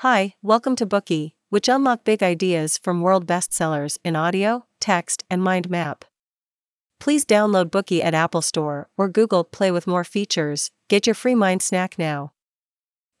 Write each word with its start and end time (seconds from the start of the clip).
Hi, 0.00 0.34
welcome 0.42 0.76
to 0.76 0.84
Bookey, 0.84 1.32
which 1.48 1.70
unlock 1.70 2.04
big 2.04 2.22
ideas 2.22 2.76
from 2.76 3.00
world 3.00 3.26
bestsellers 3.26 3.96
in 4.04 4.14
audio, 4.14 4.66
text, 4.78 5.24
and 5.30 5.42
mind 5.42 5.70
map. 5.70 6.04
Please 7.00 7.24
download 7.24 7.70
Bookey 7.70 8.04
at 8.04 8.12
Apple 8.12 8.42
Store 8.42 8.90
or 8.98 9.08
Google 9.08 9.42
Play 9.42 9.70
with 9.70 9.86
more 9.86 10.04
features. 10.04 10.70
Get 10.90 11.06
your 11.06 11.14
free 11.14 11.34
mind 11.34 11.62
snack 11.62 11.98
now. 11.98 12.34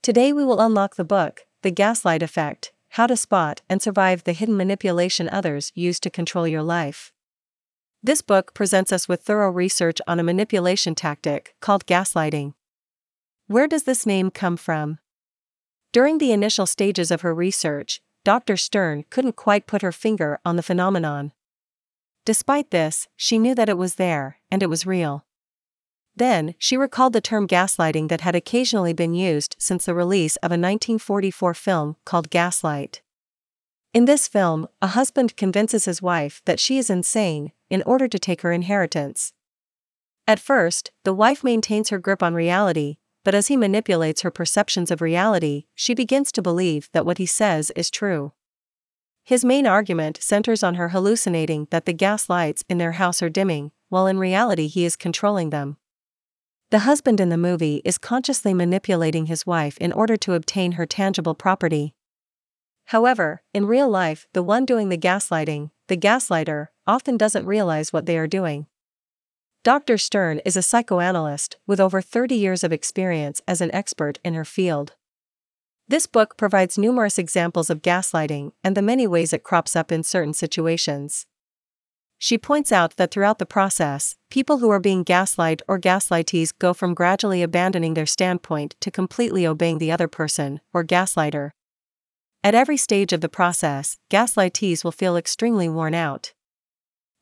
Today 0.02 0.34
we 0.34 0.44
will 0.44 0.60
unlock 0.60 0.96
the 0.96 1.04
book, 1.04 1.46
The 1.62 1.70
Gaslight 1.70 2.22
Effect 2.22 2.72
How 2.90 3.06
to 3.06 3.16
Spot 3.16 3.62
and 3.70 3.80
Survive 3.80 4.24
the 4.24 4.34
Hidden 4.34 4.58
Manipulation 4.58 5.30
Others 5.30 5.72
Use 5.74 5.98
to 6.00 6.10
Control 6.10 6.46
Your 6.46 6.62
Life. 6.62 7.10
This 8.02 8.20
book 8.20 8.52
presents 8.52 8.92
us 8.92 9.08
with 9.08 9.22
thorough 9.22 9.50
research 9.50 10.02
on 10.06 10.20
a 10.20 10.22
manipulation 10.22 10.94
tactic 10.94 11.54
called 11.62 11.86
gaslighting. 11.86 12.52
Where 13.46 13.66
does 13.66 13.84
this 13.84 14.04
name 14.04 14.30
come 14.30 14.58
from? 14.58 14.98
During 15.92 16.18
the 16.18 16.32
initial 16.32 16.66
stages 16.66 17.10
of 17.10 17.22
her 17.22 17.34
research, 17.34 18.00
Dr. 18.24 18.56
Stern 18.56 19.04
couldn't 19.08 19.36
quite 19.36 19.66
put 19.66 19.82
her 19.82 19.92
finger 19.92 20.40
on 20.44 20.56
the 20.56 20.62
phenomenon. 20.62 21.32
Despite 22.24 22.70
this, 22.70 23.06
she 23.16 23.38
knew 23.38 23.54
that 23.54 23.68
it 23.68 23.78
was 23.78 23.94
there, 23.94 24.38
and 24.50 24.62
it 24.62 24.68
was 24.68 24.84
real. 24.84 25.24
Then, 26.16 26.54
she 26.58 26.76
recalled 26.76 27.12
the 27.12 27.20
term 27.20 27.46
gaslighting 27.46 28.08
that 28.08 28.22
had 28.22 28.34
occasionally 28.34 28.92
been 28.92 29.14
used 29.14 29.54
since 29.58 29.84
the 29.84 29.94
release 29.94 30.36
of 30.36 30.50
a 30.50 30.58
1944 30.58 31.54
film 31.54 31.96
called 32.04 32.30
Gaslight. 32.30 33.02
In 33.92 34.06
this 34.06 34.26
film, 34.26 34.66
a 34.82 34.88
husband 34.88 35.36
convinces 35.36 35.84
his 35.84 36.02
wife 36.02 36.42
that 36.46 36.58
she 36.58 36.78
is 36.78 36.90
insane 36.90 37.52
in 37.70 37.82
order 37.82 38.08
to 38.08 38.18
take 38.18 38.42
her 38.42 38.52
inheritance. 38.52 39.32
At 40.26 40.40
first, 40.40 40.90
the 41.04 41.14
wife 41.14 41.44
maintains 41.44 41.90
her 41.90 41.98
grip 41.98 42.22
on 42.22 42.34
reality, 42.34 42.96
but 43.26 43.34
as 43.34 43.48
he 43.48 43.56
manipulates 43.56 44.22
her 44.22 44.30
perceptions 44.30 44.88
of 44.88 45.00
reality, 45.00 45.64
she 45.74 45.94
begins 45.96 46.30
to 46.30 46.40
believe 46.40 46.88
that 46.92 47.04
what 47.04 47.18
he 47.18 47.26
says 47.26 47.72
is 47.74 47.90
true. 47.90 48.30
His 49.24 49.44
main 49.44 49.66
argument 49.66 50.20
centers 50.22 50.62
on 50.62 50.76
her 50.76 50.90
hallucinating 50.90 51.66
that 51.72 51.86
the 51.86 51.92
gas 51.92 52.30
lights 52.30 52.62
in 52.68 52.78
their 52.78 52.92
house 52.92 53.20
are 53.24 53.28
dimming, 53.28 53.72
while 53.88 54.06
in 54.06 54.20
reality 54.20 54.68
he 54.68 54.84
is 54.84 54.94
controlling 54.94 55.50
them. 55.50 55.76
The 56.70 56.86
husband 56.86 57.18
in 57.18 57.28
the 57.28 57.36
movie 57.36 57.82
is 57.84 57.98
consciously 57.98 58.54
manipulating 58.54 59.26
his 59.26 59.44
wife 59.44 59.76
in 59.78 59.90
order 59.90 60.16
to 60.18 60.34
obtain 60.34 60.72
her 60.72 60.86
tangible 60.86 61.34
property. 61.34 61.96
However, 62.84 63.42
in 63.52 63.66
real 63.66 63.88
life, 63.88 64.28
the 64.34 64.42
one 64.44 64.64
doing 64.64 64.88
the 64.88 64.96
gaslighting, 64.96 65.72
the 65.88 65.96
gaslighter, 65.96 66.68
often 66.86 67.16
doesn't 67.16 67.44
realize 67.44 67.92
what 67.92 68.06
they 68.06 68.18
are 68.18 68.28
doing. 68.28 68.68
Dr. 69.66 69.98
Stern 69.98 70.38
is 70.44 70.56
a 70.56 70.62
psychoanalyst 70.62 71.56
with 71.66 71.80
over 71.80 72.00
30 72.00 72.36
years 72.36 72.62
of 72.62 72.72
experience 72.72 73.42
as 73.48 73.60
an 73.60 73.74
expert 73.74 74.20
in 74.24 74.34
her 74.34 74.44
field. 74.44 74.92
This 75.88 76.06
book 76.06 76.36
provides 76.36 76.78
numerous 76.78 77.18
examples 77.18 77.68
of 77.68 77.82
gaslighting 77.82 78.52
and 78.62 78.76
the 78.76 78.80
many 78.80 79.08
ways 79.08 79.32
it 79.32 79.42
crops 79.42 79.74
up 79.74 79.90
in 79.90 80.04
certain 80.04 80.34
situations. 80.34 81.26
She 82.16 82.38
points 82.38 82.70
out 82.70 82.94
that 82.94 83.10
throughout 83.10 83.40
the 83.40 83.44
process, 83.44 84.14
people 84.30 84.58
who 84.58 84.70
are 84.70 84.78
being 84.78 85.04
gaslighted 85.04 85.62
or 85.66 85.80
gaslightees 85.80 86.56
go 86.56 86.72
from 86.72 86.94
gradually 86.94 87.42
abandoning 87.42 87.94
their 87.94 88.06
standpoint 88.06 88.76
to 88.78 88.92
completely 88.92 89.44
obeying 89.44 89.78
the 89.78 89.90
other 89.90 90.06
person, 90.06 90.60
or 90.72 90.84
gaslighter. 90.84 91.50
At 92.44 92.54
every 92.54 92.76
stage 92.76 93.12
of 93.12 93.20
the 93.20 93.28
process, 93.28 93.98
gaslightees 94.12 94.84
will 94.84 94.92
feel 94.92 95.16
extremely 95.16 95.68
worn 95.68 95.92
out 95.92 96.34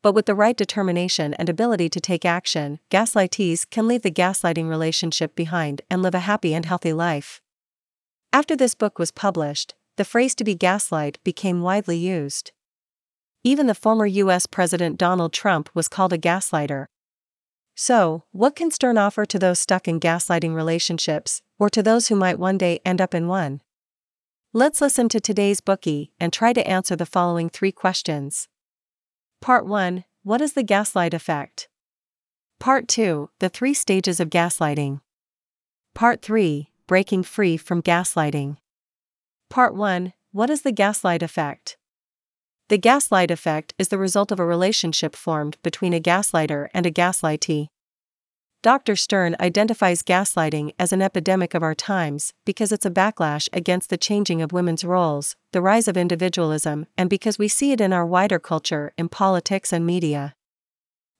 but 0.05 0.13
with 0.13 0.27
the 0.27 0.35
right 0.35 0.55
determination 0.55 1.33
and 1.33 1.49
ability 1.49 1.89
to 1.89 1.99
take 1.99 2.25
action, 2.25 2.77
gaslightees 2.91 3.67
can 3.67 3.87
leave 3.87 4.03
the 4.03 4.11
gaslighting 4.11 4.69
relationship 4.69 5.35
behind 5.35 5.81
and 5.89 6.03
live 6.03 6.13
a 6.13 6.19
happy 6.19 6.53
and 6.53 6.65
healthy 6.65 6.93
life. 6.93 7.41
After 8.31 8.55
this 8.55 8.75
book 8.75 8.99
was 8.99 9.09
published, 9.09 9.73
the 9.97 10.05
phrase 10.05 10.35
to 10.35 10.43
be 10.43 10.53
gaslight 10.53 11.17
became 11.23 11.63
widely 11.63 11.97
used. 11.97 12.51
Even 13.43 13.65
the 13.65 13.73
former 13.73 14.05
US 14.05 14.45
President 14.45 14.99
Donald 14.99 15.33
Trump 15.33 15.71
was 15.73 15.87
called 15.87 16.13
a 16.13 16.19
gaslighter. 16.19 16.85
So, 17.73 18.25
what 18.31 18.55
can 18.55 18.69
Stern 18.69 18.99
offer 18.99 19.25
to 19.25 19.39
those 19.39 19.57
stuck 19.57 19.87
in 19.87 19.99
gaslighting 19.99 20.53
relationships, 20.53 21.41
or 21.57 21.67
to 21.71 21.81
those 21.81 22.09
who 22.09 22.15
might 22.15 22.37
one 22.37 22.59
day 22.59 22.79
end 22.85 23.01
up 23.01 23.15
in 23.15 23.27
one? 23.27 23.59
Let's 24.53 24.81
listen 24.81 25.09
to 25.09 25.19
today's 25.19 25.61
Bookey 25.61 26.11
and 26.19 26.31
try 26.31 26.53
to 26.53 26.67
answer 26.67 26.95
the 26.95 27.07
following 27.07 27.49
three 27.49 27.71
questions. 27.71 28.47
Part 29.45 29.67
1 29.67 30.05
What 30.23 30.41
is 30.41 30.53
the 30.53 30.63
gaslight 30.63 31.13
effect? 31.13 31.69
Part 32.59 32.87
2 32.87 33.29
The 33.37 33.47
three 33.47 33.75
stages 33.75 34.19
of 34.19 34.31
gaslighting. 34.31 35.01
Part 35.93 36.23
3 36.23 36.71
Breaking 36.87 37.21
free 37.21 37.55
from 37.55 37.83
gaslighting. 37.83 38.57
Part 39.51 39.75
1 39.75 40.13
What 40.31 40.49
is 40.49 40.63
the 40.63 40.71
gaslight 40.71 41.21
effect? 41.21 41.77
The 42.69 42.79
gaslight 42.79 43.29
effect 43.29 43.75
is 43.77 43.89
the 43.89 43.99
result 43.99 44.31
of 44.31 44.39
a 44.39 44.45
relationship 44.47 45.15
formed 45.15 45.57
between 45.61 45.93
a 45.93 46.01
gaslighter 46.01 46.69
and 46.73 46.87
a 46.87 46.91
gaslightee. 46.91 47.67
Dr. 48.65 48.95
Stern 48.95 49.35
identifies 49.39 50.01
gaslighting 50.01 50.73
as 50.79 50.91
an 50.91 50.99
epidemic 50.99 51.53
of 51.53 51.61
our 51.61 51.75
times 51.75 52.33
because 52.45 52.71
it's 52.71 52.83
a 52.83 52.89
backlash 52.89 53.47
against 53.53 53.91
the 53.91 53.95
changing 53.95 54.41
of 54.41 54.51
women's 54.51 54.83
roles, 54.83 55.35
the 55.51 55.61
rise 55.61 55.87
of 55.87 55.95
individualism, 55.95 56.87
and 56.97 57.07
because 57.07 57.37
we 57.37 57.47
see 57.47 57.73
it 57.73 57.79
in 57.79 57.93
our 57.93 58.07
wider 58.07 58.39
culture 58.39 58.91
in 58.97 59.07
politics 59.07 59.71
and 59.71 59.85
media. 59.85 60.33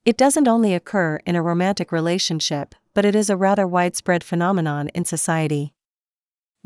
It 0.06 0.18
doesn't 0.18 0.48
only 0.48 0.74
occur 0.74 1.20
in 1.24 1.36
a 1.36 1.44
romantic 1.44 1.92
relationship, 1.92 2.74
but 2.96 3.06
it 3.06 3.14
is 3.14 3.30
a 3.30 3.38
rather 3.38 3.68
widespread 3.68 4.24
phenomenon 4.24 4.90
in 4.96 5.06
society. 5.06 5.76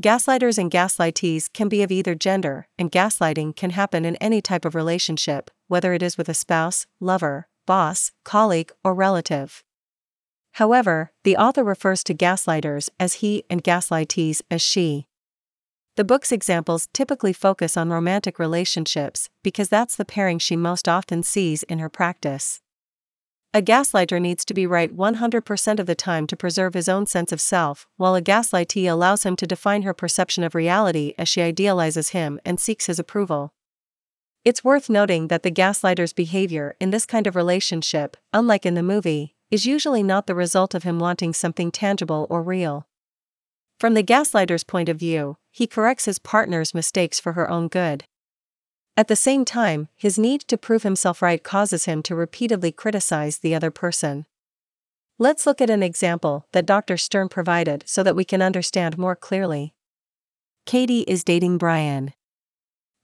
Gaslighters 0.02 0.58
and 0.58 0.72
gaslightees 0.72 1.52
can 1.52 1.68
be 1.68 1.84
of 1.84 1.92
either 1.92 2.16
gender, 2.16 2.70
and 2.78 2.90
gaslighting 2.90 3.54
can 3.58 3.72
happen 3.72 4.06
in 4.06 4.16
any 4.16 4.42
type 4.42 4.64
of 4.64 4.76
relationship, 4.76 5.52
whether 5.68 5.92
it 5.92 6.02
is 6.02 6.18
with 6.18 6.30
a 6.30 6.34
spouse, 6.34 6.88
lover, 7.02 7.50
boss, 7.66 8.14
colleague, 8.24 8.72
or 8.82 8.94
relative. 8.94 9.62
However, 10.54 11.12
the 11.24 11.38
author 11.38 11.64
refers 11.64 12.04
to 12.06 12.14
gaslighters 12.14 12.90
as 13.00 13.16
he 13.16 13.44
and 13.50 13.64
gaslightees 13.64 14.42
as 14.52 14.62
she. 14.62 15.08
The 15.96 16.04
book's 16.04 16.32
examples 16.32 16.88
typically 16.94 17.34
focus 17.34 17.76
on 17.76 17.90
romantic 17.90 18.40
relationships 18.40 19.30
because 19.44 19.70
that's 19.70 19.96
the 19.96 20.06
pairing 20.06 20.40
she 20.40 20.56
most 20.56 20.88
often 20.88 21.24
sees 21.24 21.64
in 21.64 21.80
her 21.80 21.90
practice. 21.90 22.62
A 23.54 23.62
gaslighter 23.64 24.22
needs 24.22 24.46
to 24.46 24.54
be 24.54 24.68
right 24.68 24.96
100% 24.96 25.80
of 25.80 25.88
the 25.88 25.96
time 25.96 26.28
to 26.28 26.38
preserve 26.38 26.76
his 26.76 26.88
own 26.88 27.08
sense 27.08 27.32
of 27.32 27.42
self, 27.42 27.88
while 27.98 28.16
a 28.16 28.22
gaslightee 28.22 28.88
allows 28.88 29.24
him 29.24 29.36
to 29.38 29.48
define 29.48 29.82
her 29.82 29.94
perception 29.94 30.44
of 30.44 30.54
reality 30.54 31.16
as 31.18 31.28
she 31.28 31.42
idealizes 31.42 32.10
him 32.10 32.40
and 32.46 32.60
seeks 32.60 32.86
his 32.86 33.00
approval. 33.00 33.54
It's 34.46 34.64
worth 34.64 34.88
noting 34.88 35.30
that 35.30 35.44
the 35.44 35.52
gaslighter's 35.52 36.14
behavior 36.14 36.76
in 36.80 36.92
this 36.92 37.08
kind 37.08 37.26
of 37.26 37.36
relationship, 37.36 38.16
unlike 38.32 38.66
in 38.66 38.76
the 38.76 38.84
movie, 38.84 39.36
is 39.52 39.66
usually 39.66 40.04
not 40.04 40.28
the 40.28 40.36
result 40.36 40.74
of 40.76 40.84
him 40.84 41.00
wanting 41.00 41.34
something 41.34 41.72
tangible 41.72 42.28
or 42.30 42.44
real. 42.44 42.88
From 43.80 43.94
the 43.94 44.04
gaslighter's 44.04 44.64
point 44.64 44.90
of 44.90 44.98
view, 44.98 45.38
he 45.52 45.66
corrects 45.66 46.06
his 46.06 46.20
partner's 46.20 46.74
mistakes 46.74 47.20
for 47.20 47.34
her 47.34 47.50
own 47.50 47.68
good. 47.68 48.04
At 48.98 49.08
the 49.08 49.16
same 49.16 49.46
time, 49.46 49.88
his 49.96 50.20
need 50.20 50.42
to 50.42 50.58
prove 50.58 50.84
himself 50.84 51.22
right 51.22 51.42
causes 51.42 51.86
him 51.86 52.04
to 52.04 52.16
repeatedly 52.16 52.72
criticize 52.74 53.38
the 53.38 53.56
other 53.56 53.72
person. 53.72 54.26
Let's 55.18 55.46
look 55.46 55.62
at 55.62 55.70
an 55.70 55.84
example 55.84 56.46
that 56.52 56.66
Dr. 56.66 56.98
Stern 56.98 57.30
provided 57.30 57.84
so 57.88 58.04
that 58.04 58.16
we 58.16 58.26
can 58.26 58.42
understand 58.42 58.98
more 58.98 59.16
clearly. 59.16 59.74
Katie 60.66 61.02
is 61.02 61.24
dating 61.24 61.58
Brian. 61.58 62.14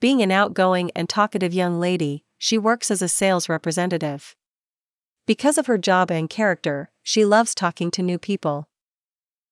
Being 0.01 0.21
an 0.21 0.31
outgoing 0.31 0.91
and 0.95 1.07
talkative 1.07 1.53
young 1.53 1.79
lady, 1.79 2.25
she 2.37 2.57
works 2.57 2.91
as 2.91 3.01
a 3.01 3.07
sales 3.07 3.47
representative. 3.47 4.35
Because 5.25 5.57
of 5.57 5.65
her 5.65 5.77
job 5.77 6.11
and 6.11 6.29
character, 6.29 6.91
she 7.01 7.25
loves 7.25 7.55
talking 7.55 7.89
to 7.91 8.03
new 8.03 8.19
people. 8.19 8.69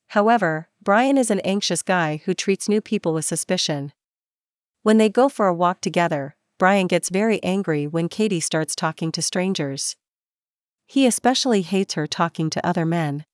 However, 0.09 0.69
Brian 0.81 1.17
is 1.17 1.31
an 1.31 1.39
anxious 1.39 1.81
guy 1.81 2.21
who 2.25 2.35
treats 2.35 2.69
new 2.69 2.81
people 2.81 3.13
with 3.13 3.25
suspicion. 3.25 3.91
When 4.83 4.99
they 4.99 5.09
go 5.09 5.29
for 5.29 5.47
a 5.47 5.53
walk 5.53 5.81
together, 5.81 6.35
Brian 6.59 6.85
gets 6.85 7.09
very 7.09 7.41
angry 7.43 7.87
when 7.87 8.07
Katie 8.07 8.39
starts 8.39 8.75
talking 8.75 9.11
to 9.13 9.21
strangers. 9.21 9.95
He 10.85 11.07
especially 11.07 11.63
hates 11.63 11.95
her 11.95 12.05
talking 12.05 12.51
to 12.51 12.65
other 12.65 12.85
men. 12.85 13.25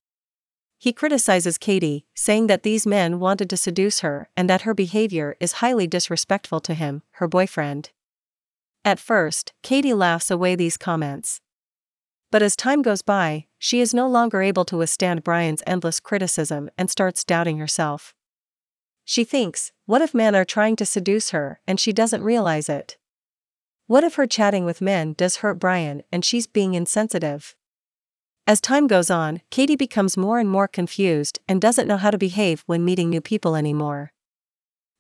He 0.78 0.94
criticizes 0.94 1.58
Katie, 1.58 2.06
saying 2.16 2.48
that 2.48 2.64
these 2.64 2.88
men 2.88 3.20
wanted 3.20 3.50
to 3.50 3.58
seduce 3.58 4.00
her 4.00 4.30
and 4.38 4.50
that 4.50 4.62
her 4.62 4.74
behavior 4.74 5.36
is 5.42 5.60
highly 5.60 5.88
disrespectful 5.88 6.62
to 6.62 6.74
him, 6.74 7.02
her 7.14 7.28
boyfriend. 7.28 7.90
At 8.86 8.98
first, 8.98 9.52
Katie 9.62 9.94
laughs 9.94 10.32
away 10.32 10.56
these 10.56 10.78
comments. 10.78 11.42
But 12.32 12.44
as 12.44 12.56
time 12.56 12.82
goes 12.82 13.02
by, 13.02 13.48
she 13.58 13.82
is 13.82 13.94
no 13.94 14.08
longer 14.08 14.42
able 14.42 14.66
to 14.66 14.78
withstand 14.78 15.24
Brian's 15.24 15.64
endless 15.66 16.00
criticism 16.00 16.70
and 16.78 16.90
starts 16.90 17.24
doubting 17.24 17.58
herself. 17.58 18.14
She 19.04 19.24
thinks, 19.24 19.72
what 19.88 20.04
if 20.04 20.14
men 20.14 20.36
are 20.36 20.46
trying 20.46 20.76
to 20.76 20.86
seduce 20.86 21.32
her 21.32 21.60
and 21.68 21.80
she 21.80 21.92
doesn't 21.92 22.24
realize 22.24 22.70
it? 22.70 22.98
What 23.88 24.04
if 24.04 24.16
her 24.16 24.28
chatting 24.28 24.66
with 24.66 24.82
men 24.82 25.14
does 25.14 25.38
hurt 25.38 25.58
Brian 25.58 26.04
and 26.12 26.24
she's 26.24 26.46
being 26.46 26.76
insensitive? 26.76 27.56
As 28.46 28.62
time 28.62 28.86
goes 28.86 29.10
on, 29.10 29.42
Katie 29.50 29.76
becomes 29.76 30.16
more 30.16 30.38
and 30.38 30.48
more 30.48 30.68
confused 30.68 31.40
and 31.48 31.60
doesn't 31.60 31.88
know 31.88 31.98
how 31.98 32.12
to 32.12 32.18
behave 32.18 32.64
when 32.68 32.86
meeting 32.86 33.10
new 33.10 33.22
people 33.22 33.56
anymore. 33.56 34.12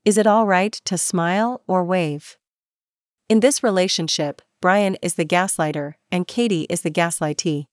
Is 0.06 0.18
it 0.18 0.26
alright 0.26 0.74
to 0.86 0.98
smile 0.98 1.62
or 1.68 1.84
wave? 1.84 2.38
In 3.28 3.42
this 3.42 3.62
relationship, 3.62 4.42
Brian 4.62 4.96
is 5.02 5.14
the 5.14 5.26
gaslighter 5.26 5.94
and 6.12 6.28
Katie 6.28 6.68
is 6.70 6.82
the 6.82 6.92
gaslightee. 6.92 7.68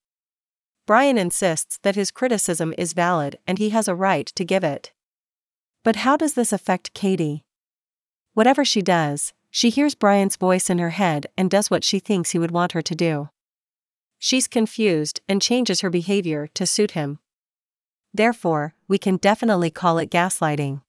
Brian 0.86 1.18
insists 1.18 1.78
that 1.82 1.96
his 1.96 2.12
criticism 2.12 2.72
is 2.78 2.92
valid 2.92 3.38
and 3.46 3.58
he 3.58 3.70
has 3.70 3.88
a 3.88 3.94
right 3.94 4.26
to 4.26 4.44
give 4.44 4.62
it. 4.62 4.92
But 5.82 5.96
how 5.96 6.16
does 6.16 6.34
this 6.34 6.52
affect 6.52 6.94
Katie? 6.94 7.44
Whatever 8.34 8.64
she 8.64 8.82
does, 8.82 9.32
she 9.50 9.70
hears 9.70 9.94
Brian's 9.96 10.36
voice 10.36 10.70
in 10.70 10.78
her 10.78 10.90
head 10.90 11.26
and 11.36 11.50
does 11.50 11.70
what 11.70 11.82
she 11.82 11.98
thinks 11.98 12.30
he 12.30 12.38
would 12.38 12.50
want 12.52 12.72
her 12.72 12.82
to 12.82 12.94
do. 12.94 13.30
She's 14.18 14.46
confused 14.46 15.20
and 15.28 15.42
changes 15.42 15.80
her 15.80 15.90
behavior 15.90 16.46
to 16.54 16.66
suit 16.66 16.92
him. 16.92 17.18
Therefore, 18.14 18.74
we 18.86 18.98
can 18.98 19.16
definitely 19.16 19.70
call 19.70 19.98
it 19.98 20.10
gaslighting. 20.10 20.82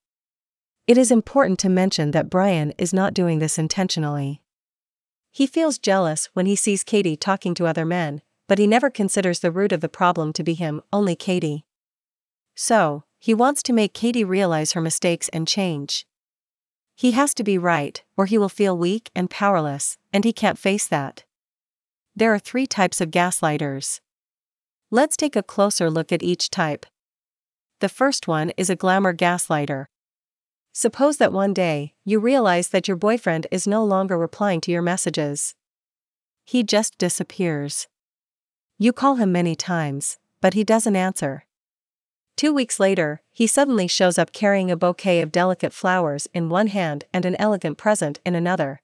It 0.85 0.97
is 0.97 1.11
important 1.11 1.59
to 1.59 1.69
mention 1.69 2.11
that 2.11 2.29
Brian 2.29 2.71
is 2.77 2.93
not 2.93 3.13
doing 3.13 3.39
this 3.39 3.57
intentionally. 3.57 4.41
He 5.31 5.47
feels 5.47 5.77
jealous 5.77 6.29
when 6.33 6.45
he 6.45 6.55
sees 6.55 6.83
Katie 6.83 7.15
talking 7.15 7.53
to 7.55 7.67
other 7.67 7.85
men, 7.85 8.21
but 8.47 8.59
he 8.59 8.67
never 8.67 8.89
considers 8.89 9.39
the 9.39 9.51
root 9.51 9.71
of 9.71 9.81
the 9.81 9.89
problem 9.89 10.33
to 10.33 10.43
be 10.43 10.53
him, 10.53 10.81
only 10.91 11.15
Katie. 11.15 11.65
So, 12.55 13.03
he 13.19 13.33
wants 13.33 13.61
to 13.63 13.73
make 13.73 13.93
Katie 13.93 14.23
realize 14.23 14.71
her 14.71 14.81
mistakes 14.81 15.29
and 15.29 15.47
change. 15.47 16.05
He 16.95 17.11
has 17.11 17.33
to 17.35 17.43
be 17.43 17.57
right, 17.57 18.03
or 18.15 18.25
he 18.25 18.37
will 18.37 18.49
feel 18.49 18.77
weak 18.77 19.11
and 19.15 19.29
powerless, 19.29 19.97
and 20.11 20.23
he 20.23 20.33
can't 20.33 20.57
face 20.57 20.87
that. 20.87 21.25
There 22.15 22.33
are 22.33 22.39
three 22.39 22.65
types 22.65 22.99
of 22.99 23.11
gaslighters. 23.11 23.99
Let's 24.89 25.17
take 25.17 25.35
a 25.35 25.43
closer 25.43 25.91
look 25.91 26.11
at 26.11 26.23
each 26.23 26.49
type. 26.49 26.87
The 27.79 27.89
first 27.89 28.27
one 28.27 28.51
is 28.57 28.71
a 28.71 28.75
glamour 28.75 29.13
gaslighter. 29.13 29.85
Suppose 30.79 31.17
that 31.17 31.33
one 31.33 31.55
day, 31.55 31.95
you 32.05 32.19
realize 32.19 32.67
that 32.67 32.87
your 32.87 32.97
boyfriend 32.97 33.47
is 33.49 33.65
no 33.65 33.83
longer 33.83 34.15
replying 34.15 34.61
to 34.61 34.71
your 34.71 34.83
messages. 34.83 35.55
He 36.45 36.61
just 36.61 36.99
disappears. 36.99 37.87
You 38.77 38.93
call 38.93 39.15
him 39.15 39.31
many 39.31 39.55
times, 39.55 40.19
but 40.39 40.53
he 40.53 40.63
doesn't 40.63 40.95
answer. 40.95 41.45
Two 42.35 42.53
weeks 42.53 42.79
later, 42.79 43.23
he 43.31 43.47
suddenly 43.47 43.87
shows 43.87 44.19
up 44.19 44.31
carrying 44.31 44.69
a 44.69 44.77
bouquet 44.77 45.19
of 45.21 45.31
delicate 45.31 45.73
flowers 45.73 46.27
in 46.31 46.47
one 46.47 46.67
hand 46.67 47.05
and 47.11 47.25
an 47.25 47.35
elegant 47.39 47.79
present 47.79 48.19
in 48.23 48.35
another. 48.35 48.83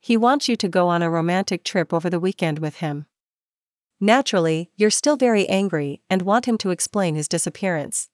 He 0.00 0.16
wants 0.16 0.48
you 0.48 0.56
to 0.56 0.68
go 0.68 0.88
on 0.88 1.02
a 1.02 1.10
romantic 1.10 1.64
trip 1.64 1.92
over 1.92 2.08
the 2.08 2.18
weekend 2.18 2.60
with 2.60 2.76
him. 2.76 3.04
Naturally, 4.00 4.70
you're 4.74 4.88
still 4.88 5.18
very 5.18 5.46
angry 5.50 6.00
and 6.08 6.22
want 6.22 6.48
him 6.48 6.56
to 6.56 6.70
explain 6.70 7.14
his 7.14 7.28
disappearance. 7.28 8.08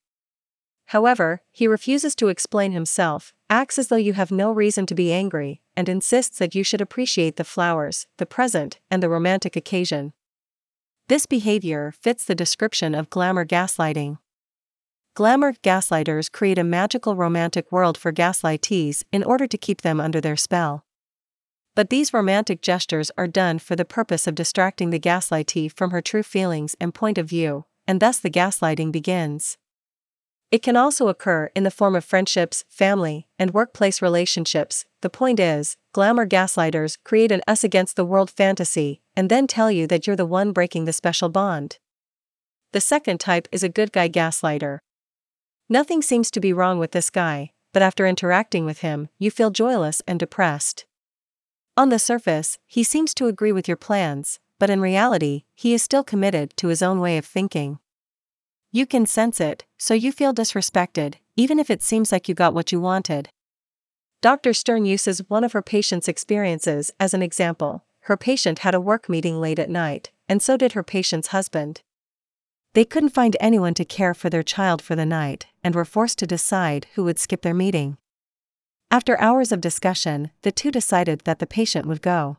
However, 0.90 1.40
he 1.52 1.68
refuses 1.68 2.16
to 2.16 2.26
explain 2.26 2.72
himself, 2.72 3.32
acts 3.48 3.78
as 3.78 3.86
though 3.86 3.94
you 3.94 4.14
have 4.14 4.32
no 4.32 4.50
reason 4.50 4.86
to 4.86 4.94
be 4.96 5.12
angry, 5.12 5.62
and 5.76 5.88
insists 5.88 6.38
that 6.38 6.56
you 6.56 6.64
should 6.64 6.80
appreciate 6.80 7.36
the 7.36 7.44
flowers, 7.44 8.08
the 8.16 8.26
present, 8.26 8.80
and 8.90 9.00
the 9.00 9.08
romantic 9.08 9.54
occasion. 9.54 10.12
This 11.06 11.26
behavior 11.26 11.92
fits 11.92 12.24
the 12.24 12.34
description 12.34 12.96
of 12.96 13.08
glamour 13.08 13.46
gaslighting. 13.46 14.18
Glamour 15.14 15.52
gaslighters 15.62 16.28
create 16.28 16.58
a 16.58 16.64
magical 16.64 17.14
romantic 17.14 17.70
world 17.70 17.96
for 17.96 18.12
gaslightees 18.12 19.04
in 19.12 19.22
order 19.22 19.46
to 19.46 19.56
keep 19.56 19.82
them 19.82 20.00
under 20.00 20.20
their 20.20 20.36
spell. 20.36 20.84
But 21.76 21.90
these 21.90 22.12
romantic 22.12 22.62
gestures 22.62 23.12
are 23.16 23.28
done 23.28 23.60
for 23.60 23.76
the 23.76 23.84
purpose 23.84 24.26
of 24.26 24.34
distracting 24.34 24.90
the 24.90 24.98
gaslightee 24.98 25.68
from 25.68 25.92
her 25.92 26.02
true 26.02 26.24
feelings 26.24 26.74
and 26.80 26.92
point 26.92 27.16
of 27.16 27.28
view, 27.28 27.66
and 27.86 28.00
thus 28.00 28.18
the 28.18 28.28
gaslighting 28.28 28.90
begins. 28.90 29.56
It 30.50 30.62
can 30.62 30.76
also 30.76 31.06
occur 31.06 31.50
in 31.54 31.62
the 31.62 31.70
form 31.70 31.94
of 31.94 32.04
friendships, 32.04 32.64
family, 32.68 33.28
and 33.38 33.54
workplace 33.54 34.02
relationships. 34.02 34.84
The 35.00 35.10
point 35.10 35.38
is, 35.38 35.76
glamour 35.92 36.26
gaslighters 36.26 36.98
create 37.04 37.30
an 37.30 37.42
us 37.46 37.62
against 37.62 37.94
the 37.94 38.04
world 38.04 38.30
fantasy 38.30 39.00
and 39.14 39.28
then 39.28 39.46
tell 39.46 39.70
you 39.70 39.86
that 39.86 40.06
you're 40.06 40.16
the 40.16 40.26
one 40.26 40.50
breaking 40.52 40.86
the 40.86 40.92
special 40.92 41.28
bond. 41.28 41.78
The 42.72 42.80
second 42.80 43.20
type 43.20 43.46
is 43.52 43.62
a 43.62 43.68
good 43.68 43.92
guy 43.92 44.08
gaslighter. 44.08 44.80
Nothing 45.68 46.02
seems 46.02 46.32
to 46.32 46.40
be 46.40 46.52
wrong 46.52 46.80
with 46.80 46.90
this 46.90 47.10
guy, 47.10 47.52
but 47.72 47.82
after 47.82 48.04
interacting 48.04 48.64
with 48.64 48.80
him, 48.80 49.08
you 49.18 49.30
feel 49.30 49.50
joyless 49.50 50.02
and 50.08 50.18
depressed. 50.18 50.84
On 51.76 51.90
the 51.90 51.98
surface, 52.00 52.58
he 52.66 52.82
seems 52.82 53.14
to 53.14 53.26
agree 53.26 53.52
with 53.52 53.68
your 53.68 53.76
plans, 53.76 54.40
but 54.58 54.68
in 54.68 54.80
reality, 54.80 55.44
he 55.54 55.74
is 55.74 55.82
still 55.82 56.02
committed 56.02 56.56
to 56.56 56.68
his 56.68 56.82
own 56.82 57.00
way 57.00 57.16
of 57.16 57.24
thinking. 57.24 57.78
You 58.72 58.86
can 58.86 59.04
sense 59.04 59.40
it, 59.40 59.64
so 59.78 59.94
you 59.94 60.12
feel 60.12 60.32
disrespected, 60.32 61.14
even 61.36 61.58
if 61.58 61.70
it 61.70 61.82
seems 61.82 62.12
like 62.12 62.28
you 62.28 62.34
got 62.34 62.54
what 62.54 62.70
you 62.70 62.80
wanted. 62.80 63.28
Dr. 64.20 64.52
Stern 64.52 64.84
uses 64.84 65.28
one 65.28 65.42
of 65.42 65.52
her 65.52 65.62
patient's 65.62 66.06
experiences 66.06 66.92
as 67.00 67.12
an 67.12 67.22
example. 67.22 67.84
Her 68.02 68.16
patient 68.16 68.60
had 68.60 68.74
a 68.74 68.80
work 68.80 69.08
meeting 69.08 69.40
late 69.40 69.58
at 69.58 69.70
night, 69.70 70.10
and 70.28 70.40
so 70.40 70.56
did 70.56 70.72
her 70.72 70.84
patient's 70.84 71.28
husband. 71.28 71.82
They 72.74 72.84
couldn't 72.84 73.08
find 73.08 73.36
anyone 73.40 73.74
to 73.74 73.84
care 73.84 74.14
for 74.14 74.30
their 74.30 74.44
child 74.44 74.80
for 74.80 74.94
the 74.94 75.06
night 75.06 75.46
and 75.64 75.74
were 75.74 75.84
forced 75.84 76.18
to 76.18 76.26
decide 76.26 76.86
who 76.94 77.02
would 77.02 77.18
skip 77.18 77.42
their 77.42 77.54
meeting. 77.54 77.96
After 78.90 79.18
hours 79.20 79.50
of 79.50 79.60
discussion, 79.60 80.30
the 80.42 80.52
two 80.52 80.70
decided 80.70 81.22
that 81.24 81.40
the 81.40 81.46
patient 81.46 81.86
would 81.86 82.02
go. 82.02 82.36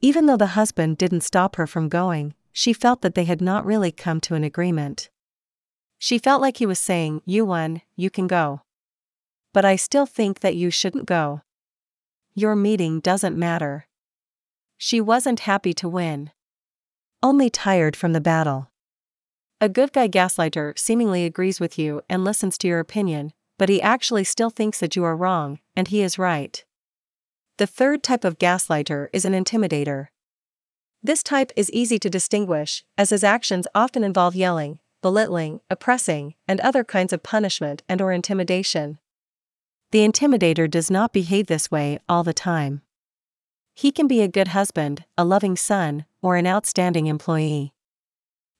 Even 0.00 0.26
though 0.26 0.36
the 0.36 0.58
husband 0.58 0.98
didn't 0.98 1.20
stop 1.20 1.56
her 1.56 1.66
from 1.66 1.88
going, 1.88 2.34
she 2.52 2.72
felt 2.72 3.02
that 3.02 3.14
they 3.14 3.24
had 3.24 3.40
not 3.40 3.64
really 3.64 3.92
come 3.92 4.20
to 4.22 4.34
an 4.34 4.42
agreement. 4.42 5.08
She 5.98 6.18
felt 6.18 6.42
like 6.42 6.58
he 6.58 6.66
was 6.66 6.78
saying, 6.78 7.22
You 7.24 7.44
won, 7.44 7.82
you 7.96 8.10
can 8.10 8.26
go. 8.26 8.62
But 9.52 9.64
I 9.64 9.76
still 9.76 10.06
think 10.06 10.40
that 10.40 10.56
you 10.56 10.70
shouldn't 10.70 11.06
go. 11.06 11.42
Your 12.34 12.54
meeting 12.54 13.00
doesn't 13.00 13.38
matter. 13.38 13.86
She 14.76 15.00
wasn't 15.00 15.40
happy 15.40 15.72
to 15.74 15.88
win. 15.88 16.30
Only 17.22 17.48
tired 17.48 17.96
from 17.96 18.12
the 18.12 18.20
battle. 18.20 18.70
A 19.58 19.70
good 19.70 19.94
guy 19.94 20.06
gaslighter 20.06 20.78
seemingly 20.78 21.24
agrees 21.24 21.60
with 21.60 21.78
you 21.78 22.02
and 22.10 22.24
listens 22.24 22.58
to 22.58 22.68
your 22.68 22.78
opinion, 22.78 23.32
but 23.58 23.70
he 23.70 23.80
actually 23.80 24.24
still 24.24 24.50
thinks 24.50 24.80
that 24.80 24.96
you 24.96 25.04
are 25.04 25.16
wrong, 25.16 25.60
and 25.74 25.88
he 25.88 26.02
is 26.02 26.18
right. 26.18 26.62
The 27.56 27.66
third 27.66 28.02
type 28.02 28.22
of 28.22 28.38
gaslighter 28.38 29.08
is 29.14 29.24
an 29.24 29.32
intimidator. 29.32 30.08
This 31.02 31.22
type 31.22 31.52
is 31.56 31.70
easy 31.70 31.98
to 32.00 32.10
distinguish, 32.10 32.84
as 32.98 33.08
his 33.08 33.24
actions 33.24 33.66
often 33.74 34.04
involve 34.04 34.36
yelling, 34.36 34.78
belittling, 35.06 35.60
oppressing, 35.70 36.34
and 36.48 36.58
other 36.58 36.82
kinds 36.82 37.12
of 37.12 37.22
punishment 37.22 37.80
and 37.88 38.02
or 38.02 38.10
intimidation. 38.10 38.98
The 39.92 40.00
intimidator 40.00 40.68
does 40.68 40.90
not 40.90 41.12
behave 41.12 41.46
this 41.46 41.70
way 41.70 42.00
all 42.08 42.24
the 42.24 42.34
time. 42.34 42.82
He 43.72 43.92
can 43.92 44.08
be 44.08 44.20
a 44.20 44.26
good 44.26 44.48
husband, 44.48 45.04
a 45.16 45.24
loving 45.24 45.54
son, 45.54 46.06
or 46.22 46.34
an 46.34 46.44
outstanding 46.44 47.06
employee. 47.06 47.72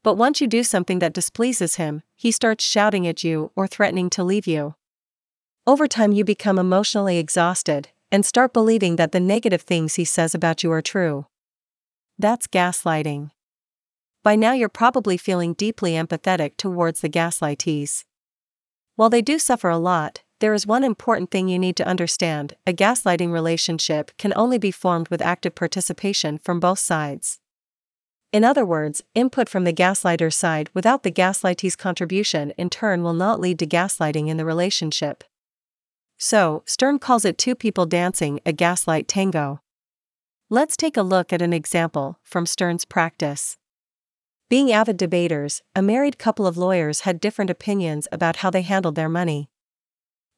But 0.04 0.14
once 0.14 0.40
you 0.40 0.46
do 0.46 0.62
something 0.62 1.00
that 1.00 1.12
displeases 1.12 1.74
him, 1.74 2.02
he 2.14 2.30
starts 2.30 2.64
shouting 2.64 3.08
at 3.08 3.24
you 3.24 3.50
or 3.56 3.66
threatening 3.66 4.08
to 4.10 4.22
leave 4.22 4.46
you. 4.46 4.76
Over 5.66 5.88
time, 5.88 6.12
you 6.12 6.24
become 6.24 6.60
emotionally 6.60 7.18
exhausted 7.18 7.88
and 8.12 8.24
start 8.24 8.52
believing 8.52 8.94
that 8.94 9.10
the 9.10 9.18
negative 9.18 9.62
things 9.62 9.96
he 9.96 10.04
says 10.04 10.32
about 10.32 10.62
you 10.62 10.70
are 10.70 10.80
true. 10.80 11.26
That's 12.20 12.46
gaslighting. 12.46 13.32
By 14.26 14.34
now, 14.34 14.54
you're 14.54 14.68
probably 14.68 15.16
feeling 15.16 15.52
deeply 15.52 15.92
empathetic 15.92 16.56
towards 16.56 17.00
the 17.00 17.08
gaslightees. 17.08 18.02
While 18.96 19.08
they 19.08 19.22
do 19.22 19.38
suffer 19.38 19.68
a 19.68 19.78
lot, 19.78 20.24
there 20.40 20.52
is 20.52 20.66
one 20.66 20.82
important 20.82 21.30
thing 21.30 21.46
you 21.48 21.60
need 21.60 21.76
to 21.76 21.86
understand 21.86 22.56
a 22.66 22.72
gaslighting 22.72 23.30
relationship 23.30 24.10
can 24.18 24.32
only 24.34 24.58
be 24.58 24.72
formed 24.72 25.10
with 25.10 25.22
active 25.22 25.54
participation 25.54 26.38
from 26.38 26.58
both 26.58 26.80
sides. 26.80 27.38
In 28.32 28.42
other 28.42 28.66
words, 28.66 29.00
input 29.14 29.48
from 29.48 29.62
the 29.62 29.72
gaslighter's 29.72 30.34
side 30.34 30.70
without 30.74 31.04
the 31.04 31.12
gaslightee's 31.12 31.76
contribution 31.76 32.50
in 32.58 32.68
turn 32.68 33.04
will 33.04 33.14
not 33.14 33.38
lead 33.38 33.60
to 33.60 33.66
gaslighting 33.68 34.26
in 34.26 34.38
the 34.38 34.44
relationship. 34.44 35.22
So, 36.18 36.64
Stern 36.66 36.98
calls 36.98 37.24
it 37.24 37.38
two 37.38 37.54
people 37.54 37.86
dancing 37.86 38.40
a 38.44 38.52
gaslight 38.52 39.06
tango. 39.06 39.60
Let's 40.50 40.76
take 40.76 40.96
a 40.96 41.02
look 41.02 41.32
at 41.32 41.42
an 41.42 41.52
example 41.52 42.18
from 42.24 42.44
Stern's 42.44 42.84
practice. 42.84 43.56
Being 44.48 44.70
avid 44.70 44.96
debaters, 44.96 45.62
a 45.74 45.82
married 45.82 46.18
couple 46.18 46.46
of 46.46 46.56
lawyers 46.56 47.00
had 47.00 47.18
different 47.18 47.50
opinions 47.50 48.06
about 48.12 48.36
how 48.36 48.50
they 48.50 48.62
handled 48.62 48.94
their 48.94 49.08
money. 49.08 49.50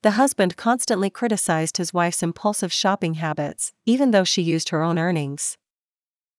The 0.01 0.13
husband 0.13 0.57
constantly 0.57 1.11
criticized 1.11 1.77
his 1.77 1.93
wife's 1.93 2.23
impulsive 2.23 2.73
shopping 2.73 3.15
habits, 3.15 3.75
even 3.85 4.11
though 4.11 4.25
she 4.25 4.41
used 4.41 4.71
her 4.71 4.83
own 4.83 4.99
earnings. 4.99 5.59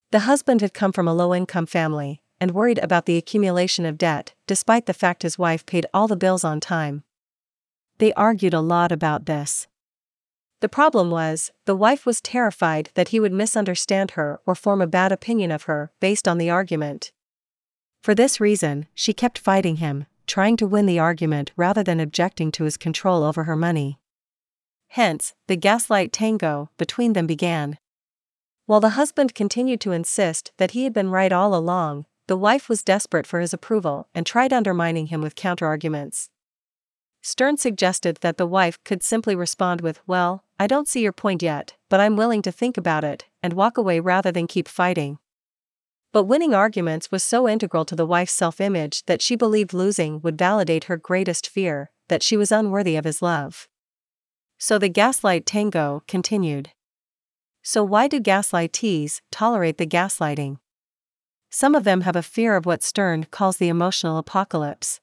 The 0.10 0.22
husband 0.22 0.62
had 0.62 0.74
come 0.74 0.92
from 0.92 1.08
a 1.08 1.14
low 1.14 1.36
income 1.36 1.68
family 1.68 2.24
and 2.42 2.52
worried 2.52 2.80
about 2.80 3.06
the 3.06 3.18
accumulation 3.18 3.86
of 3.86 4.00
debt, 4.00 4.34
despite 4.48 4.88
the 4.88 4.94
fact 4.94 5.22
his 5.22 5.38
wife 5.38 5.64
paid 5.68 5.86
all 5.94 6.08
the 6.08 6.16
bills 6.16 6.44
on 6.44 6.60
time. 6.60 7.04
They 8.00 8.14
argued 8.14 8.56
a 8.56 8.62
lot 8.62 8.92
about 8.92 9.28
this. 9.28 9.68
The 10.62 10.70
problem 10.70 11.12
was, 11.12 11.52
the 11.66 11.76
wife 11.76 12.04
was 12.06 12.20
terrified 12.20 12.90
that 12.96 13.10
he 13.10 13.20
would 13.20 13.32
misunderstand 13.32 14.12
her 14.12 14.40
or 14.48 14.56
form 14.56 14.82
a 14.82 14.88
bad 14.88 15.12
opinion 15.12 15.52
of 15.52 15.64
her 15.64 15.92
based 16.00 16.28
on 16.28 16.40
the 16.40 16.50
argument. 16.50 17.12
For 18.01 18.15
this 18.15 18.39
reason, 18.39 18.88
she 18.94 19.13
kept 19.13 19.38
fighting 19.38 19.77
him, 19.77 20.06
trying 20.25 20.58
to 20.58 20.68
win 20.68 20.86
the 20.86 21.00
argument 21.00 21.51
rather 21.58 21.84
than 21.84 22.00
objecting 22.00 22.51
to 22.53 22.63
his 22.63 22.77
control 22.77 23.24
over 23.24 23.44
her 23.44 23.56
money. 23.56 24.00
Hence, 24.89 25.34
the 25.48 25.56
gaslight 25.56 26.12
tango 26.12 26.70
between 26.77 27.13
them 27.13 27.27
began. 27.27 27.77
While 28.65 28.79
the 28.79 28.89
husband 28.89 29.36
continued 29.36 29.82
to 29.82 29.91
insist 29.91 30.51
that 30.58 30.72
he 30.72 30.84
had 30.84 30.94
been 30.94 31.10
right 31.10 31.32
all 31.32 31.56
along, 31.56 32.06
the 32.27 32.38
wife 32.38 32.70
was 32.70 32.84
desperate 32.84 33.25
for 33.25 33.39
his 33.39 33.53
approval 33.53 34.08
and 34.13 34.25
tried 34.25 34.53
undermining 34.53 35.08
him 35.08 35.22
with 35.22 35.36
counterarguments. 35.36 36.29
Stern 37.22 37.58
suggested 37.58 38.18
that 38.22 38.38
the 38.38 38.46
wife 38.48 38.77
could 38.84 39.03
simply 39.03 39.36
respond 39.36 39.82
with, 39.82 40.00
Well, 40.08 40.44
I 40.60 40.68
don't 40.68 40.88
see 40.88 41.01
your 41.01 41.12
point 41.12 41.41
yet, 41.41 41.75
but 41.89 42.00
I'm 42.00 42.15
willing 42.15 42.41
to 42.44 42.51
think 42.51 42.77
about 42.77 43.03
it, 43.03 43.25
and 43.44 43.53
walk 43.53 43.77
away 43.77 44.00
rather 44.00 44.32
than 44.32 44.48
keep 44.48 44.68
fighting. 44.68 45.18
But 46.12 46.24
winning 46.24 46.54
arguments 46.54 47.12
was 47.12 47.24
so 47.24 47.48
integral 47.48 47.86
to 47.86 47.96
the 47.96 48.06
wife's 48.06 48.34
self 48.34 48.60
image 48.60 49.06
that 49.06 49.22
she 49.22 49.36
believed 49.36 49.74
losing 49.74 50.22
would 50.22 50.38
validate 50.38 50.86
her 50.86 50.98
greatest 50.98 51.48
fear 51.48 51.92
that 52.08 52.24
she 52.24 52.36
was 52.36 52.51
unworthy 52.51 52.96
of 52.96 53.06
his 53.06 53.22
love. 53.22 53.68
So 54.58 54.78
the 54.78 54.89
gaslight 54.89 55.46
tango 55.46 56.04
continued. 56.08 56.72
So, 57.62 57.84
why 57.84 58.08
do 58.08 58.20
gaslightees 58.20 59.22
tolerate 59.32 59.78
the 59.78 59.86
gaslighting? 59.86 60.58
Some 61.51 61.75
of 61.75 61.84
them 61.84 62.01
have 62.01 62.16
a 62.16 62.24
fear 62.24 62.56
of 62.56 62.66
what 62.66 62.84
Stern 62.84 63.25
calls 63.25 63.58
the 63.58 63.70
emotional 63.70 64.18
apocalypse. 64.18 65.01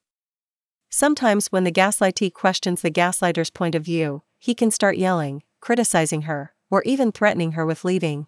Sometimes, 0.89 1.47
when 1.47 1.63
the 1.63 1.71
gaslightee 1.71 2.33
questions 2.33 2.81
the 2.81 2.91
gaslighter's 2.91 3.49
point 3.49 3.75
of 3.75 3.83
view, 3.83 4.23
he 4.39 4.53
can 4.53 4.71
start 4.71 4.97
yelling, 4.97 5.43
criticizing 5.59 6.23
her, 6.23 6.53
or 6.69 6.83
even 6.83 7.11
threatening 7.11 7.53
her 7.53 7.65
with 7.65 7.85
leaving. 7.85 8.27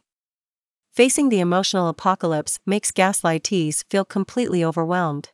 Facing 0.91 1.29
the 1.29 1.39
emotional 1.39 1.87
apocalypse 1.87 2.59
makes 2.65 2.91
gaslightees 2.91 3.85
feel 3.89 4.03
completely 4.03 4.63
overwhelmed. 4.63 5.29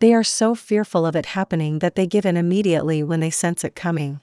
They 0.00 0.12
are 0.12 0.24
so 0.24 0.54
fearful 0.54 1.06
of 1.06 1.14
it 1.14 1.26
happening 1.26 1.78
that 1.78 1.94
they 1.94 2.06
give 2.06 2.26
in 2.26 2.36
immediately 2.36 3.02
when 3.02 3.20
they 3.20 3.30
sense 3.30 3.62
it 3.62 3.76
coming. 3.76 4.20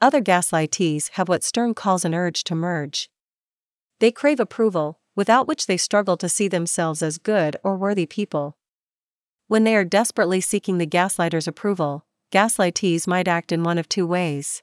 Other 0.00 0.22
gaslightees 0.22 1.10
have 1.10 1.28
what 1.28 1.44
Stern 1.44 1.74
calls 1.74 2.04
an 2.04 2.14
urge 2.14 2.42
to 2.44 2.54
merge. 2.54 3.10
They 3.98 4.10
crave 4.10 4.40
approval, 4.40 4.98
without 5.14 5.46
which 5.46 5.66
they 5.66 5.76
struggle 5.76 6.16
to 6.16 6.28
see 6.28 6.48
themselves 6.48 7.02
as 7.02 7.18
good 7.18 7.56
or 7.62 7.76
worthy 7.76 8.06
people. 8.06 8.56
When 9.46 9.64
they 9.64 9.76
are 9.76 9.84
desperately 9.84 10.40
seeking 10.40 10.78
the 10.78 10.86
gaslighter's 10.86 11.46
approval, 11.46 12.06
gaslightees 12.32 13.06
might 13.06 13.28
act 13.28 13.52
in 13.52 13.62
one 13.62 13.76
of 13.76 13.88
two 13.88 14.06
ways. 14.06 14.62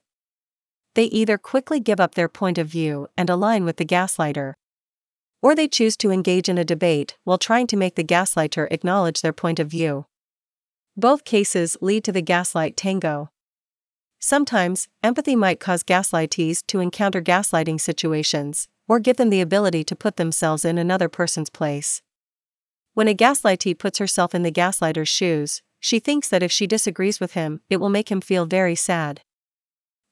They 0.95 1.05
either 1.05 1.37
quickly 1.37 1.79
give 1.79 1.99
up 1.99 2.15
their 2.15 2.29
point 2.29 2.57
of 2.57 2.67
view 2.67 3.07
and 3.15 3.29
align 3.29 3.63
with 3.63 3.77
the 3.77 3.85
gaslighter, 3.85 4.53
or 5.41 5.55
they 5.55 5.67
choose 5.67 5.95
to 5.97 6.11
engage 6.11 6.49
in 6.49 6.57
a 6.57 6.65
debate 6.65 7.17
while 7.23 7.37
trying 7.37 7.67
to 7.67 7.77
make 7.77 7.95
the 7.95 8.03
gaslighter 8.03 8.67
acknowledge 8.71 9.21
their 9.21 9.33
point 9.33 9.59
of 9.59 9.67
view. 9.67 10.05
Both 10.95 11.25
cases 11.25 11.77
lead 11.81 12.03
to 12.05 12.11
the 12.11 12.21
gaslight 12.21 12.75
tango. 12.75 13.29
Sometimes, 14.19 14.87
empathy 15.03 15.35
might 15.35 15.59
cause 15.59 15.83
gaslightees 15.83 16.65
to 16.67 16.79
encounter 16.79 17.21
gaslighting 17.21 17.79
situations, 17.79 18.67
or 18.87 18.99
give 18.99 19.17
them 19.17 19.29
the 19.29 19.41
ability 19.41 19.83
to 19.83 19.95
put 19.95 20.15
themselves 20.15 20.65
in 20.65 20.77
another 20.77 21.07
person's 21.07 21.51
place. 21.51 22.01
When 22.95 23.07
a 23.07 23.13
gaslightee 23.13 23.77
puts 23.77 23.99
herself 23.99 24.33
in 24.33 24.41
the 24.41 24.51
gaslighter's 24.51 25.09
shoes, 25.09 25.61
she 25.79 25.99
thinks 25.99 26.29
that 26.29 26.41
if 26.41 26.51
she 26.51 26.65
disagrees 26.65 27.19
with 27.19 27.33
him, 27.33 27.61
it 27.69 27.77
will 27.77 27.89
make 27.89 28.09
him 28.09 28.21
feel 28.21 28.47
very 28.47 28.73
sad. 28.73 29.21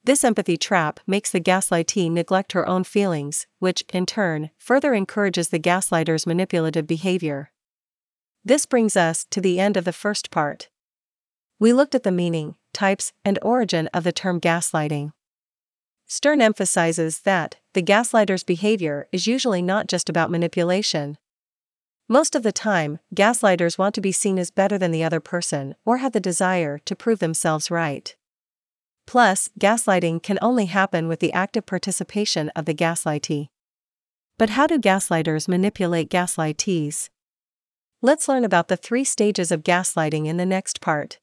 This 0.06 0.22
empathy 0.22 0.56
trap 0.56 1.00
makes 1.04 1.32
the 1.32 1.40
gaslightee 1.40 2.08
neglect 2.08 2.52
her 2.52 2.64
own 2.68 2.84
feelings, 2.84 3.48
which, 3.58 3.82
in 3.92 4.06
turn, 4.06 4.50
further 4.56 4.94
encourages 4.94 5.48
the 5.48 5.58
gaslighter's 5.58 6.28
manipulative 6.28 6.86
behavior. 6.86 7.50
This 8.44 8.66
brings 8.66 8.96
us 8.96 9.24
to 9.30 9.40
the 9.40 9.58
end 9.58 9.76
of 9.76 9.84
the 9.84 9.92
first 9.92 10.30
part. 10.30 10.68
We 11.58 11.72
looked 11.72 11.96
at 11.96 12.04
the 12.04 12.12
meaning, 12.12 12.54
types, 12.72 13.12
and 13.24 13.36
origin 13.42 13.88
of 13.88 14.04
the 14.04 14.12
term 14.12 14.40
gaslighting. 14.40 15.10
Stern 16.06 16.40
emphasizes 16.40 17.22
that 17.22 17.56
the 17.72 17.82
gaslighter's 17.82 18.44
behavior 18.44 19.08
is 19.10 19.26
usually 19.26 19.60
not 19.60 19.88
just 19.88 20.08
about 20.08 20.30
manipulation, 20.30 21.18
most 22.08 22.36
of 22.36 22.44
the 22.44 22.52
time, 22.52 23.00
gaslighters 23.12 23.76
want 23.76 23.92
to 23.96 24.00
be 24.00 24.12
seen 24.12 24.38
as 24.38 24.52
better 24.52 24.78
than 24.78 24.92
the 24.92 25.02
other 25.02 25.18
person 25.18 25.74
or 25.84 25.96
have 25.96 26.12
the 26.12 26.20
desire 26.20 26.78
to 26.84 26.94
prove 26.94 27.18
themselves 27.18 27.68
right. 27.68 28.14
Plus, 29.06 29.48
gaslighting 29.58 30.22
can 30.22 30.38
only 30.42 30.66
happen 30.66 31.06
with 31.06 31.20
the 31.20 31.32
active 31.32 31.64
participation 31.64 32.50
of 32.50 32.64
the 32.64 32.74
gaslightee. 32.74 33.48
But 34.38 34.50
how 34.50 34.66
do 34.66 34.78
gaslighters 34.78 35.48
manipulate 35.48 36.10
gaslightees? 36.10 37.08
Let's 38.02 38.28
learn 38.28 38.44
about 38.44 38.68
the 38.68 38.76
three 38.76 39.04
stages 39.04 39.50
of 39.50 39.62
gaslighting 39.62 40.26
in 40.26 40.36
the 40.36 40.44
next 40.44 40.80
part. 40.80 41.18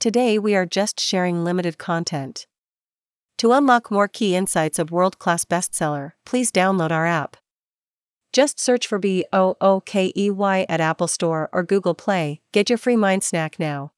Today 0.00 0.38
we 0.38 0.56
are 0.56 0.66
just 0.66 0.98
sharing 0.98 1.44
limited 1.44 1.78
content. 1.78 2.46
To 3.38 3.52
unlock 3.52 3.90
more 3.90 4.08
key 4.08 4.34
insights 4.34 4.78
of 4.78 4.90
world 4.90 5.18
class 5.18 5.44
bestseller, 5.44 6.12
please 6.24 6.50
download 6.50 6.90
our 6.90 7.06
app. 7.06 7.36
Just 8.32 8.58
search 8.58 8.86
for 8.86 8.98
B 8.98 9.24
O 9.32 9.56
O 9.60 9.80
K 9.80 10.12
E 10.16 10.30
Y 10.30 10.66
at 10.68 10.80
Apple 10.80 11.08
Store 11.08 11.48
or 11.52 11.62
Google 11.62 11.94
Play. 11.94 12.40
Get 12.52 12.68
your 12.68 12.78
free 12.78 12.96
mind 12.96 13.22
snack 13.22 13.58
now. 13.58 13.92